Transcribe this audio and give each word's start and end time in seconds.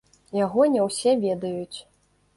Яго 0.37 0.61
не 0.75 0.81
ўсе 0.87 1.15
ведаюць. 1.27 1.77